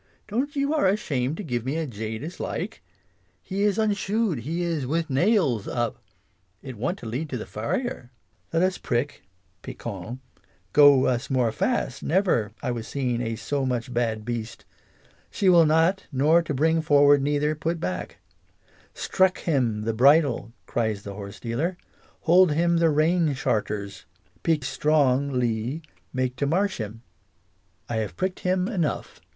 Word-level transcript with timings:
Don't 0.27 0.55
you 0.55 0.73
are 0.73 0.87
ashamed 0.87 1.37
to 1.37 1.43
give 1.43 1.63
me 1.63 1.75
a 1.77 1.85
jade 1.85 2.23
as 2.23 2.39
like? 2.39 2.81
he 3.43 3.61
is 3.61 3.77
undshoed, 3.77 4.39
he 4.39 4.63
is 4.63 4.87
with 4.87 5.11
nails 5.11 5.67
up; 5.67 6.01
it 6.63 6.75
want 6.75 6.97
to 6.97 7.05
lead 7.05 7.29
to 7.29 7.37
the 7.37 7.45
farrier,"" 7.45 8.09
Let 8.51 8.63
us 8.63 8.79
prick 8.79 9.21
{piqtions) 9.61 10.17
go 10.73 11.05
us 11.05 11.29
more 11.29 11.51
fast, 11.51 12.01
never 12.01 12.51
I 12.63 12.71
was 12.71 12.87
seen 12.87 13.21
a 13.21 13.35
so 13.35 13.63
much 13.63 13.93
bad 13.93 14.25
beast; 14.25 14.65
she 15.29 15.49
will 15.49 15.67
not 15.67 16.07
nor 16.11 16.41
to 16.41 16.51
bring 16.55 16.81
forward 16.81 17.21
neither 17.21 17.53
put 17.53 17.79
back," 17.79 18.17
"Strek 18.95 19.41
him 19.41 19.83
the 19.83 19.93
bridle," 19.93 20.51
cries 20.65 21.03
the 21.03 21.13
horsedealer," 21.13 21.77
Hold 22.21 22.53
him 22.53 22.77
the 22.77 22.89
rein 22.89 23.35
sharters." 23.35 24.05
"Pique 24.41 24.65
stron 24.65 25.29
gly, 25.33 25.83
make 26.11 26.35
to 26.37 26.47
marsh 26.47 26.79
him," 26.79 27.03
"I 27.87 27.97
have 27.97 28.17
pricked 28.17 28.39
him 28.39 28.67
enough. 28.67 29.21